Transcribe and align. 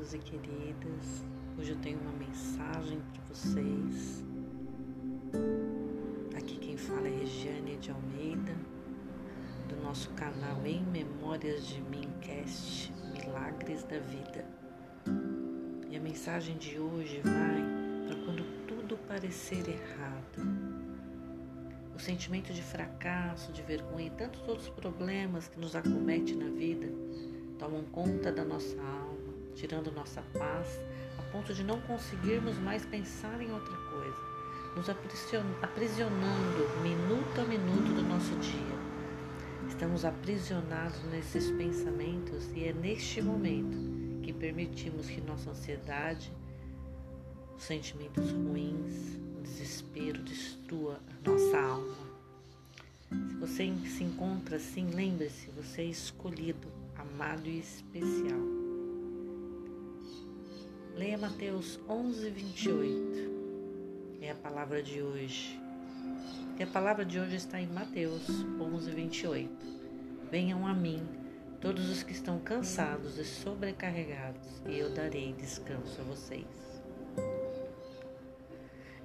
queridos 0.00 0.14
e 0.14 0.18
queridas. 0.18 1.24
Hoje 1.58 1.70
eu 1.72 1.76
tenho 1.76 1.98
uma 2.00 2.12
mensagem 2.12 3.00
para 3.12 3.22
vocês. 3.28 4.24
Aqui 6.36 6.56
quem 6.56 6.76
fala 6.76 7.06
é 7.06 7.10
Regiane 7.10 7.76
de 7.76 7.90
Almeida, 7.90 8.54
do 9.68 9.76
nosso 9.82 10.10
canal 10.10 10.64
Em 10.64 10.82
Memórias 10.84 11.66
de 11.66 11.82
Mim 11.82 12.08
Cast 12.22 12.92
Milagres 13.12 13.84
da 13.84 13.98
Vida. 13.98 14.44
E 15.90 15.96
a 15.96 16.00
mensagem 16.00 16.56
de 16.56 16.78
hoje 16.78 17.20
vai 17.22 17.62
para 18.06 18.24
quando 18.24 18.66
tudo 18.66 18.96
parecer 19.06 19.68
errado. 19.68 20.40
O 21.94 21.98
sentimento 21.98 22.52
de 22.54 22.62
fracasso, 22.62 23.52
de 23.52 23.60
vergonha 23.62 24.06
e 24.06 24.10
tantos 24.10 24.40
outros 24.48 24.70
problemas 24.70 25.48
que 25.48 25.60
nos 25.60 25.76
acometem 25.76 26.36
na 26.36 26.48
vida 26.48 26.88
tomam 27.58 27.84
conta 27.92 28.32
da 28.32 28.42
nossa 28.42 28.80
alma, 28.80 29.19
tirando 29.60 29.92
nossa 29.92 30.22
paz, 30.32 30.80
a 31.18 31.22
ponto 31.30 31.52
de 31.52 31.62
não 31.62 31.78
conseguirmos 31.82 32.56
mais 32.58 32.84
pensar 32.86 33.40
em 33.42 33.52
outra 33.52 33.76
coisa, 33.76 34.16
nos 34.74 34.88
aprisionando 34.88 36.80
minuto 36.82 37.40
a 37.40 37.44
minuto 37.44 37.94
do 37.94 38.02
nosso 38.02 38.34
dia. 38.36 38.80
Estamos 39.68 40.06
aprisionados 40.06 41.02
nesses 41.10 41.50
pensamentos 41.50 42.50
e 42.54 42.64
é 42.64 42.72
neste 42.72 43.20
momento 43.20 43.76
que 44.22 44.32
permitimos 44.32 45.06
que 45.06 45.20
nossa 45.20 45.50
ansiedade, 45.50 46.32
os 47.54 47.62
sentimentos 47.62 48.30
ruins, 48.32 49.18
o 49.38 49.42
desespero 49.42 50.22
destrua 50.22 51.00
a 51.06 51.30
nossa 51.30 51.58
alma. 51.58 52.10
Se 53.10 53.34
você 53.36 53.74
se 53.86 54.04
encontra 54.04 54.56
assim, 54.56 54.88
lembre-se, 54.90 55.50
você 55.50 55.82
é 55.82 55.86
escolhido 55.86 56.68
amado 56.96 57.46
e 57.46 57.58
especial. 57.58 58.59
Leia 61.00 61.16
Mateus 61.16 61.80
11, 61.88 62.28
28. 62.28 64.20
É 64.20 64.32
a 64.32 64.34
palavra 64.34 64.82
de 64.82 65.00
hoje. 65.00 65.58
E 66.58 66.62
a 66.62 66.66
palavra 66.66 67.06
de 67.06 67.18
hoje 67.18 67.36
está 67.36 67.58
em 67.58 67.66
Mateus 67.68 68.28
11, 68.60 68.90
28. 68.90 69.50
Venham 70.30 70.66
a 70.66 70.74
mim, 70.74 71.02
todos 71.58 71.88
os 71.88 72.02
que 72.02 72.12
estão 72.12 72.38
cansados 72.40 73.16
e 73.16 73.24
sobrecarregados, 73.24 74.46
e 74.68 74.78
eu 74.78 74.90
darei 74.90 75.32
descanso 75.32 76.02
a 76.02 76.04
vocês. 76.04 76.44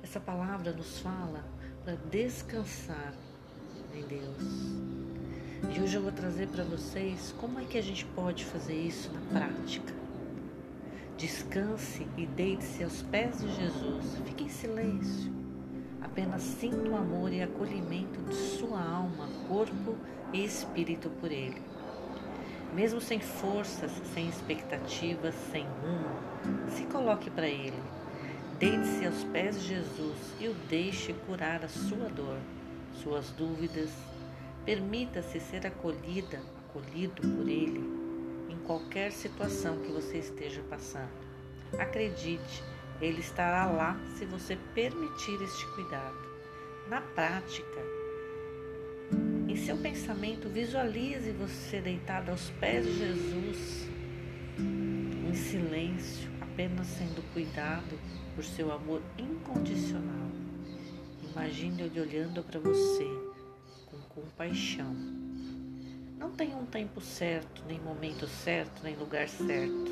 Essa 0.04 0.20
palavra 0.20 0.74
nos 0.74 1.00
fala 1.00 1.46
para 1.86 1.96
descansar 2.12 3.14
em 3.96 4.02
Deus 4.02 4.76
e 5.74 5.82
hoje 5.82 5.96
eu 5.96 6.02
vou 6.02 6.12
trazer 6.12 6.50
para 6.50 6.66
vocês 6.66 7.34
como 7.40 7.58
é 7.58 7.64
que 7.64 7.78
a 7.78 7.82
gente 7.82 8.06
pode 8.08 8.44
fazer 8.44 8.76
isso 8.76 9.10
na 9.14 9.40
prática. 9.40 10.05
Descanse 11.18 12.06
e 12.18 12.26
deite-se 12.26 12.84
aos 12.84 13.02
pés 13.04 13.40
de 13.40 13.50
Jesus. 13.56 14.18
Fique 14.26 14.44
em 14.44 14.50
silêncio. 14.50 15.32
Apenas 16.02 16.42
sinta 16.42 16.90
o 16.90 16.96
amor 16.96 17.32
e 17.32 17.42
acolhimento 17.42 18.22
de 18.24 18.36
sua 18.36 18.82
alma, 18.82 19.28
corpo 19.48 19.96
e 20.34 20.44
espírito 20.44 21.10
por 21.22 21.32
Ele. 21.32 21.62
Mesmo 22.74 23.00
sem 23.00 23.20
forças, 23.20 23.92
sem 24.14 24.28
expectativas, 24.28 25.34
sem 25.52 25.64
rumo, 25.64 26.70
se 26.70 26.84
coloque 26.86 27.30
para 27.30 27.48
Ele. 27.48 27.82
Deite-se 28.60 29.06
aos 29.06 29.24
pés 29.26 29.62
de 29.62 29.68
Jesus 29.68 30.18
e 30.40 30.48
o 30.48 30.54
deixe 30.70 31.14
curar 31.14 31.64
a 31.64 31.70
sua 31.70 32.10
dor, 32.10 32.40
suas 33.02 33.30
dúvidas, 33.32 33.90
Permita-se 34.66 35.40
ser 35.40 35.68
acolhida, 35.68 36.42
acolhido 36.68 37.22
por 37.22 37.48
Ele 37.48 37.95
em 38.50 38.58
qualquer 38.66 39.12
situação 39.12 39.80
que 39.80 39.92
você 39.92 40.20
esteja 40.20 40.62
passando. 40.70 41.12
Acredite, 41.78 42.64
Ele 43.02 43.20
estará 43.20 43.66
lá 43.66 44.00
se 44.18 44.26
você 44.26 44.58
permitir 44.74 45.42
este 45.42 45.66
cuidado. 45.74 46.26
Na 46.90 47.02
prática, 47.02 47.82
em 49.48 49.56
seu 49.56 49.78
pensamento, 49.78 50.50
visualize 50.50 51.32
você 51.32 51.80
deitado 51.80 52.30
aos 52.30 52.50
pés 52.60 52.86
de 52.86 52.98
Jesus, 52.98 53.90
em 54.60 55.34
silêncio, 55.34 56.30
apenas 56.42 56.88
sendo 56.88 57.24
cuidado 57.34 57.98
por 58.36 58.44
seu 58.44 58.72
amor 58.72 59.02
incondicional. 59.18 60.30
Imagine 61.32 61.84
ele 61.84 62.02
olhando 62.02 62.44
para 62.44 62.60
você 62.60 63.06
com 63.86 63.98
compaixão. 64.10 65.25
Não 66.26 66.32
tem 66.32 66.56
um 66.56 66.66
tempo 66.66 67.00
certo, 67.00 67.64
nem 67.68 67.80
momento 67.80 68.26
certo, 68.26 68.84
nem 68.84 68.96
lugar 68.96 69.30
certo. 69.30 69.92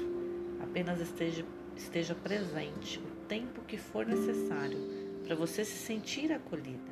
Apenas 0.64 1.00
esteja, 1.00 1.46
esteja 1.78 2.16
presente 2.16 2.98
o 2.98 3.28
tempo 3.28 3.62
que 3.62 3.78
for 3.78 4.04
necessário 4.04 4.80
para 5.24 5.36
você 5.36 5.64
se 5.64 5.78
sentir 5.78 6.32
acolhida. 6.32 6.92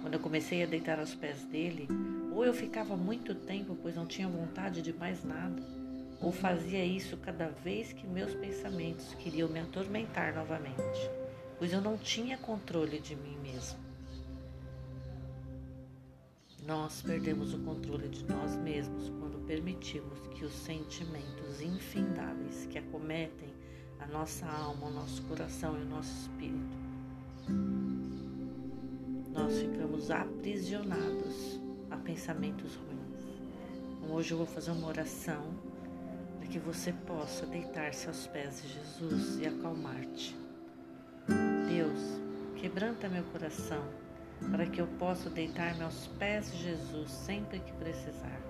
Quando 0.00 0.14
eu 0.14 0.20
comecei 0.20 0.62
a 0.62 0.66
deitar 0.66 0.98
aos 0.98 1.14
pés 1.14 1.44
dele, 1.44 1.88
ou 2.32 2.42
eu 2.42 2.54
ficava 2.54 2.96
muito 2.96 3.34
tempo, 3.34 3.76
pois 3.82 3.94
não 3.94 4.06
tinha 4.06 4.26
vontade 4.26 4.80
de 4.80 4.94
mais 4.94 5.22
nada, 5.22 5.62
ou 6.18 6.32
fazia 6.32 6.82
isso 6.82 7.18
cada 7.18 7.48
vez 7.48 7.92
que 7.92 8.06
meus 8.06 8.32
pensamentos 8.34 9.12
queriam 9.16 9.50
me 9.50 9.60
atormentar 9.60 10.34
novamente, 10.34 11.10
pois 11.58 11.70
eu 11.70 11.82
não 11.82 11.98
tinha 11.98 12.38
controle 12.38 12.98
de 12.98 13.14
mim 13.14 13.36
mesmo. 13.42 13.87
Nós 16.68 17.00
perdemos 17.00 17.54
o 17.54 17.58
controle 17.60 18.10
de 18.10 18.22
nós 18.26 18.54
mesmos 18.56 19.08
quando 19.18 19.42
permitimos 19.46 20.18
que 20.34 20.44
os 20.44 20.52
sentimentos 20.52 21.62
infindáveis 21.62 22.66
que 22.66 22.76
acometem 22.76 23.48
a 23.98 24.06
nossa 24.06 24.44
alma, 24.44 24.88
o 24.88 24.90
nosso 24.90 25.22
coração 25.22 25.78
e 25.78 25.82
o 25.82 25.88
nosso 25.88 26.12
espírito, 26.12 26.76
nós 29.32 29.58
ficamos 29.58 30.10
aprisionados 30.10 31.58
a 31.90 31.96
pensamentos 31.96 32.74
ruins. 32.74 33.40
Então, 33.96 34.14
hoje 34.14 34.32
eu 34.32 34.36
vou 34.36 34.46
fazer 34.46 34.72
uma 34.72 34.88
oração 34.88 35.54
para 36.38 36.48
que 36.48 36.58
você 36.58 36.92
possa 36.92 37.46
deitar-se 37.46 38.08
aos 38.08 38.26
pés 38.26 38.60
de 38.60 38.74
Jesus 38.74 39.38
e 39.40 39.46
acalmar-te. 39.46 40.36
Deus, 41.66 42.20
quebranta 42.60 43.08
meu 43.08 43.24
coração 43.24 43.82
para 44.50 44.66
que 44.66 44.80
eu 44.80 44.86
possa 44.98 45.28
deitar-me 45.28 45.82
aos 45.82 46.06
pés 46.18 46.50
de 46.52 46.62
Jesus 46.62 47.10
sempre 47.10 47.58
que 47.60 47.72
precisar. 47.72 48.40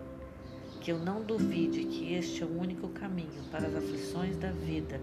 Que 0.80 0.92
eu 0.92 0.98
não 0.98 1.22
duvide 1.22 1.84
que 1.84 2.14
este 2.14 2.42
é 2.42 2.46
o 2.46 2.58
único 2.58 2.88
caminho 2.88 3.42
para 3.50 3.66
as 3.66 3.74
aflições 3.74 4.36
da 4.36 4.50
vida, 4.50 5.00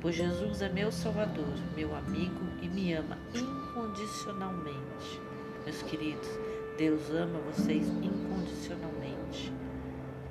pois 0.00 0.16
Jesus 0.16 0.62
é 0.62 0.68
meu 0.68 0.92
Salvador, 0.92 1.54
meu 1.74 1.94
amigo 1.94 2.44
e 2.62 2.68
me 2.68 2.92
ama 2.92 3.18
incondicionalmente. 3.34 5.20
Meus 5.64 5.82
queridos, 5.82 6.28
Deus 6.76 7.10
ama 7.10 7.38
vocês 7.40 7.86
incondicionalmente. 7.88 9.52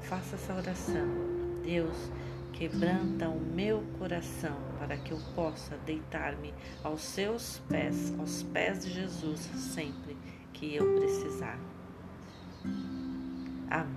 Faça 0.02 0.36
essa 0.36 0.54
oração. 0.54 1.08
Deus, 1.64 1.96
Quebranta 2.58 3.30
o 3.30 3.40
meu 3.40 3.84
coração 4.00 4.58
para 4.80 4.98
que 4.98 5.12
eu 5.12 5.20
possa 5.36 5.78
deitar-me 5.86 6.52
aos 6.84 7.02
seus 7.02 7.60
pés, 7.70 8.12
aos 8.18 8.42
pés 8.42 8.84
de 8.84 8.94
Jesus, 8.94 9.40
sempre 9.40 10.18
que 10.54 10.76
eu 10.76 10.96
precisar. 10.96 11.60
Amém. 13.70 13.97